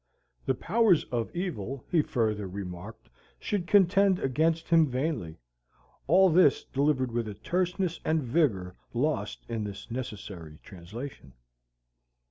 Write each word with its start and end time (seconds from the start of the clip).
The 0.47 0.55
Powers 0.55 1.03
of 1.11 1.29
Evil, 1.35 1.85
he 1.91 2.01
further 2.01 2.47
remarked, 2.47 3.07
should 3.37 3.67
contend 3.67 4.17
against 4.17 4.67
him 4.69 4.87
vainly. 4.87 5.37
All 6.07 6.31
this 6.31 6.63
delivered 6.63 7.11
with 7.11 7.27
a 7.27 7.35
terseness 7.35 7.99
and 8.03 8.23
vigor 8.23 8.75
lost 8.95 9.45
in 9.47 9.63
this 9.63 9.91
necessary 9.91 10.57
translation. 10.63 11.33